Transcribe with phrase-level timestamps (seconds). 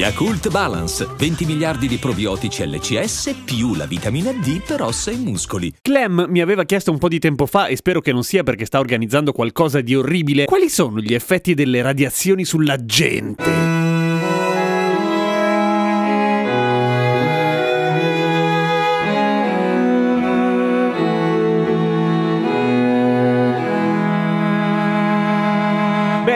[0.00, 5.74] Yakult Balance, 20 miliardi di probiotici LCS più la vitamina D per ossa e muscoli.
[5.82, 8.64] Clem mi aveva chiesto un po' di tempo fa, e spero che non sia perché
[8.64, 13.69] sta organizzando qualcosa di orribile, quali sono gli effetti delle radiazioni sulla gente?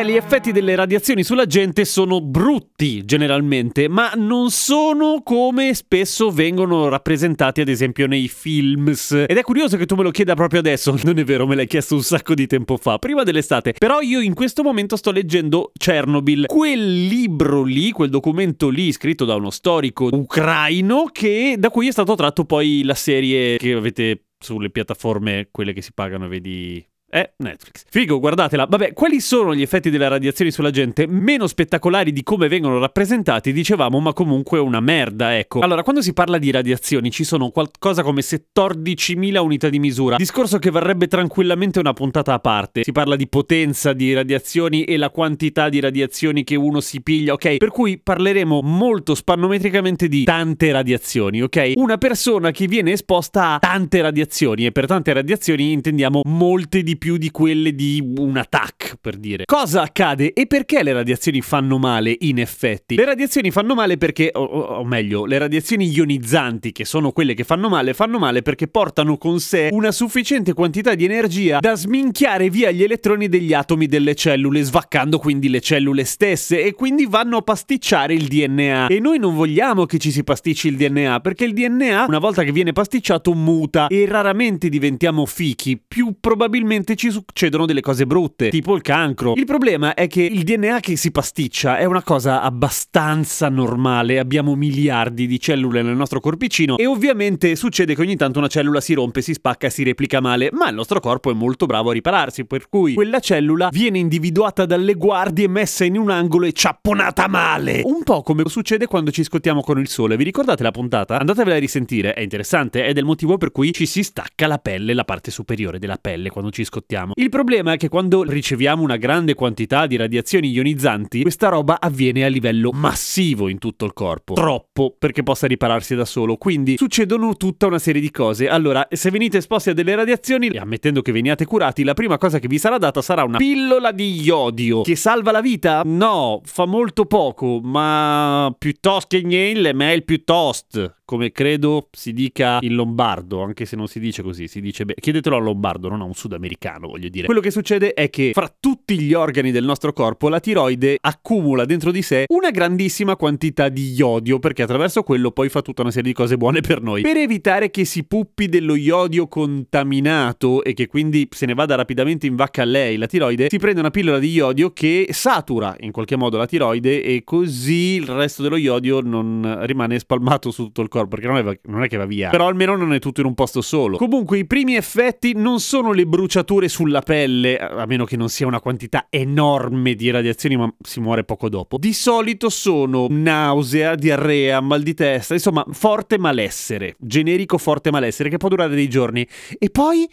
[0.04, 6.88] Gli effetti delle radiazioni sulla gente sono brutti generalmente, ma non sono come spesso vengono
[6.88, 9.12] rappresentati ad esempio nei films.
[9.12, 11.66] Ed è curioso che tu me lo chieda proprio adesso, non è vero, me l'hai
[11.66, 13.72] chiesto un sacco di tempo fa, prima dell'estate.
[13.72, 19.24] Però io in questo momento sto leggendo Chernobyl, quel libro lì, quel documento lì scritto
[19.24, 24.26] da uno storico ucraino che da cui è stato tratto poi la serie che avete
[24.38, 26.84] sulle piattaforme, quelle che si pagano, vedi
[27.14, 27.84] è Netflix.
[27.88, 28.66] Figo, guardatela.
[28.68, 31.06] Vabbè, quali sono gli effetti delle radiazioni sulla gente?
[31.06, 35.60] Meno spettacolari di come vengono rappresentati, dicevamo, ma comunque una merda, ecco.
[35.60, 40.16] Allora, quando si parla di radiazioni ci sono qualcosa come 14.000 unità di misura.
[40.16, 42.82] Discorso che varrebbe tranquillamente una puntata a parte.
[42.82, 47.34] Si parla di potenza di radiazioni e la quantità di radiazioni che uno si piglia,
[47.34, 47.58] ok?
[47.58, 51.74] Per cui parleremo molto spannometricamente di tante radiazioni, ok?
[51.76, 56.96] Una persona che viene esposta a tante radiazioni e per tante radiazioni intendiamo molte di
[56.96, 59.44] più più di quelle di un attack, per dire.
[59.44, 62.94] Cosa accade e perché le radiazioni fanno male, in effetti?
[62.94, 67.44] Le radiazioni fanno male perché, o, o meglio, le radiazioni ionizzanti, che sono quelle che
[67.44, 72.48] fanno male, fanno male perché portano con sé una sufficiente quantità di energia da sminchiare
[72.48, 77.36] via gli elettroni degli atomi delle cellule, svaccando quindi le cellule stesse e quindi vanno
[77.36, 78.86] a pasticciare il DNA.
[78.86, 82.44] E noi non vogliamo che ci si pasticci il DNA, perché il DNA, una volta
[82.44, 88.50] che viene pasticciato, muta e raramente diventiamo fichi, più probabilmente ci succedono delle cose brutte,
[88.50, 89.32] tipo il cancro.
[89.34, 94.54] Il problema è che il DNA che si pasticcia è una cosa abbastanza normale, abbiamo
[94.54, 98.92] miliardi di cellule nel nostro corpicino e ovviamente succede che ogni tanto una cellula si
[98.92, 102.44] rompe, si spacca, si replica male, ma il nostro corpo è molto bravo a ripararsi,
[102.44, 107.80] per cui quella cellula viene individuata dalle guardie, messa in un angolo e ciapponata male.
[107.84, 110.16] Un po' come succede quando ci scottiamo con il sole.
[110.16, 111.18] Vi ricordate la puntata?
[111.18, 114.94] Andatevela a risentire, è interessante è il motivo per cui ci si stacca la pelle,
[114.94, 117.12] la parte superiore della pelle quando ci scottiamo scottiamo.
[117.14, 122.24] Il problema è che quando riceviamo una grande quantità di radiazioni ionizzanti, questa roba avviene
[122.24, 124.34] a livello massivo in tutto il corpo.
[124.34, 126.36] Troppo perché possa ripararsi da solo.
[126.36, 128.48] Quindi succedono tutta una serie di cose.
[128.48, 132.38] Allora, se venite esposti a delle radiazioni, e ammettendo che veniate curati, la prima cosa
[132.38, 134.82] che vi sarà data sarà una pillola di iodio.
[134.82, 135.82] Che salva la vita?
[135.84, 142.74] No, fa molto poco, ma piuttosto che niente, meglio piuttosto come credo si dica in
[142.74, 146.04] lombardo, anche se non si dice così, si dice beh, chiedetelo a lombardo, non a
[146.04, 147.26] un sudamericano, voglio dire.
[147.26, 151.64] Quello che succede è che fra tutti gli organi del nostro corpo la tiroide accumula
[151.64, 155.90] dentro di sé una grandissima quantità di iodio, perché attraverso quello poi fa tutta una
[155.90, 157.02] serie di cose buone per noi.
[157.02, 162.26] Per evitare che si puppi dello iodio contaminato e che quindi se ne vada rapidamente
[162.26, 165.92] in vacca a lei la tiroide, si prende una pillola di iodio che satura in
[165.92, 170.80] qualche modo la tiroide e così il resto dello iodio non rimane spalmato su tutto
[170.80, 172.30] il corpo perché non è, non è, che va via.
[172.30, 173.96] Però almeno non è tutto in un posto solo.
[173.96, 178.46] Comunque i primi effetti non sono le bruciature sulla pelle, a meno che non sia
[178.46, 181.78] una quantità enorme di radiazioni, ma si muore poco dopo.
[181.78, 188.36] Di solito sono nausea, diarrea, mal di testa, insomma, forte malessere, generico forte malessere che
[188.36, 189.26] può durare dei giorni.
[189.58, 190.08] E poi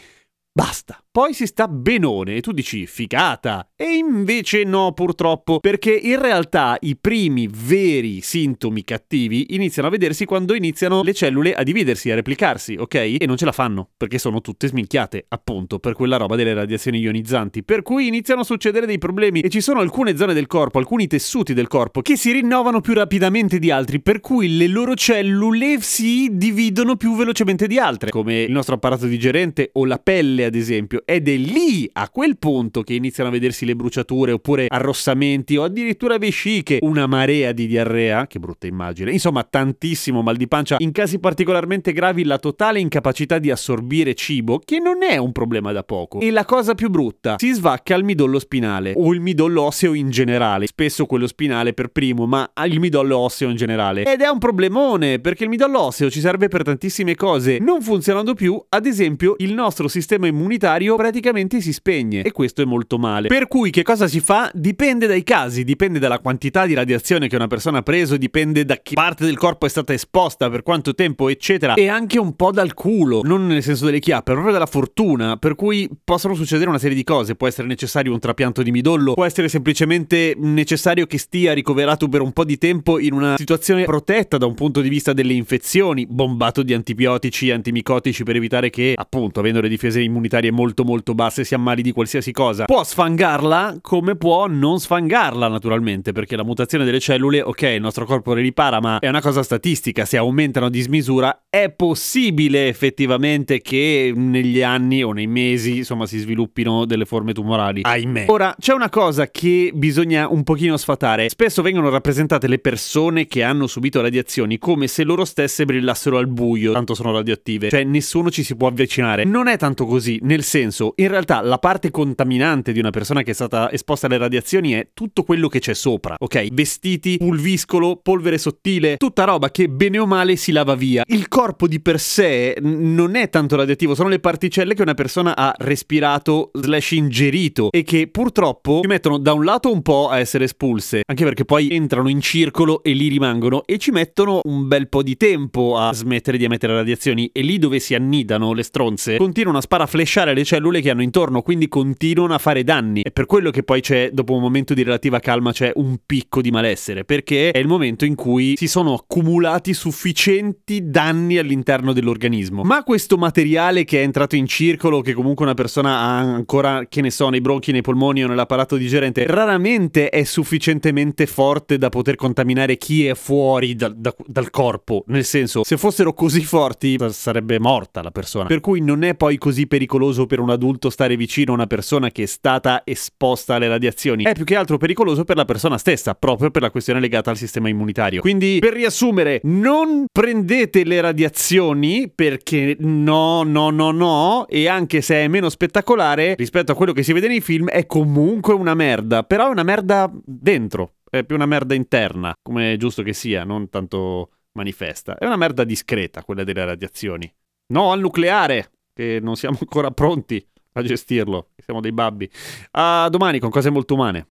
[0.52, 1.02] basta.
[1.12, 3.68] Poi si sta benone e tu dici figata.
[3.76, 10.24] E invece no, purtroppo, perché in realtà i primi veri sintomi cattivi iniziano a vedersi
[10.24, 12.96] quando iniziano le cellule a dividersi, a replicarsi, ok?
[12.96, 17.00] E non ce la fanno, perché sono tutte sminchiate, appunto, per quella roba delle radiazioni
[17.00, 17.64] ionizzanti.
[17.64, 21.08] Per cui iniziano a succedere dei problemi e ci sono alcune zone del corpo, alcuni
[21.08, 25.82] tessuti del corpo, che si rinnovano più rapidamente di altri, per cui le loro cellule
[25.82, 30.56] si dividono più velocemente di altre, come il nostro apparato digerente o la pelle, ad
[30.56, 35.58] esempio ed è lì, a quel punto, che iniziano a vedersi le bruciature oppure arrossamenti
[35.58, 40.78] o addirittura vesciche, una marea di diarrea, che brutta immagine, insomma tantissimo mal di pancia,
[40.80, 45.72] in casi particolarmente gravi la totale incapacità di assorbire cibo, che non è un problema
[45.72, 46.20] da poco.
[46.20, 50.10] E la cosa più brutta, si svacca il midollo spinale o il midollo osseo in
[50.10, 54.04] generale, spesso quello spinale per primo, ma il midollo osseo in generale.
[54.04, 58.34] Ed è un problemone, perché il midollo osseo ci serve per tantissime cose, non funzionando
[58.34, 63.28] più, ad esempio, il nostro sistema immunitario praticamente si spegne e questo è molto male.
[63.28, 64.50] Per cui che cosa si fa?
[64.54, 68.78] Dipende dai casi, dipende dalla quantità di radiazione che una persona ha preso, dipende da
[68.82, 72.52] che parte del corpo è stata esposta, per quanto tempo, eccetera, e anche un po'
[72.52, 76.80] dal culo, non nel senso delle chiappe, proprio dalla fortuna, per cui possono succedere una
[76.80, 81.18] serie di cose, può essere necessario un trapianto di midollo, può essere semplicemente necessario che
[81.18, 84.90] stia ricoverato per un po' di tempo in una situazione protetta da un punto di
[84.90, 90.21] vista delle infezioni, bombato di antibiotici antimicotici per evitare che, appunto, avendo le difese immunitarie
[90.52, 92.66] molto molto basse, si ammali di qualsiasi cosa.
[92.66, 98.06] Può sfangarla come può non sfangarla, naturalmente, perché la mutazione delle cellule, ok, il nostro
[98.06, 103.62] corpo le ripara, ma è una cosa statistica, se aumentano a dismisura è possibile effettivamente
[103.62, 107.82] che negli anni o nei mesi, insomma, si sviluppino delle forme tumorali.
[107.84, 108.26] Ahimè.
[108.28, 111.30] Ora, c'è una cosa che bisogna un pochino sfatare.
[111.30, 116.28] Spesso vengono rappresentate le persone che hanno subito radiazioni come se loro stesse brillassero al
[116.28, 117.70] buio, tanto sono radioattive.
[117.70, 119.24] Cioè, nessuno ci si può avvicinare.
[119.24, 123.32] Non è tanto così, nel senso, in realtà la parte contaminante di una persona che
[123.32, 126.48] è stata esposta alle radiazioni è tutto quello che c'è sopra, ok?
[126.52, 131.04] Vestiti, pulviscolo, polvere sottile, tutta roba che bene o male si lava via.
[131.08, 135.36] Il corpo di per sé non è tanto radioattivo, sono le particelle che una persona
[135.36, 140.20] ha respirato slash ingerito e che purtroppo ci mettono da un lato un po' a
[140.20, 144.68] essere espulse, anche perché poi entrano in circolo e lì rimangono e ci mettono un
[144.68, 148.64] bel po' di tempo a smettere di emettere radiazioni e lì dove si annidano le
[148.64, 149.62] stronze continuano a
[150.02, 153.02] sparaflesciare le cellule che hanno intorno, quindi continuano a fare danni.
[153.04, 156.42] È per quello che poi c'è, dopo un momento di relativa calma, c'è un picco
[156.42, 162.64] di malessere, perché è il momento in cui si sono accumulati sufficienti danni all'interno dell'organismo.
[162.64, 167.02] Ma questo materiale che è entrato in circolo, che comunque una persona ha ancora, che
[167.02, 172.16] ne so, nei bronchi, nei polmoni o nell'apparato digerente, raramente è sufficientemente forte da poter
[172.16, 175.04] contaminare chi è fuori da, da, dal corpo.
[175.08, 178.48] Nel senso, se fossero così forti, sarebbe morta la persona.
[178.48, 182.10] Per cui non è poi così pericoloso per un adulto stare vicino a una persona
[182.12, 184.24] che è stata esposta alle radiazioni.
[184.24, 187.36] È più che altro pericoloso per la persona stessa, proprio per la questione legata al
[187.36, 188.22] sistema immunitario.
[188.22, 195.16] Quindi, per riassumere, non prendete le radiazioni perché no, no, no, no, e anche se
[195.16, 199.24] è meno spettacolare rispetto a quello che si vede nei film, è comunque una merda.
[199.24, 203.44] Però è una merda dentro, è più una merda interna, come è giusto che sia,
[203.44, 205.18] non tanto manifesta.
[205.18, 207.30] È una merda discreta quella delle radiazioni.
[207.74, 208.70] No al nucleare,
[209.02, 212.30] che non siamo ancora pronti a gestirlo, siamo dei babbi.
[212.72, 214.28] A domani con cose molto umane.